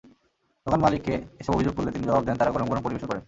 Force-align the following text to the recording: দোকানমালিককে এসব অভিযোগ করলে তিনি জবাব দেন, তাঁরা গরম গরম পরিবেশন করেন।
দোকানমালিককে 0.67 1.13
এসব 1.41 1.51
অভিযোগ 1.53 1.73
করলে 1.77 1.91
তিনি 1.91 2.05
জবাব 2.05 2.23
দেন, 2.25 2.35
তাঁরা 2.37 2.51
গরম 2.51 2.67
গরম 2.67 2.81
পরিবেশন 2.83 3.07
করেন। 3.07 3.19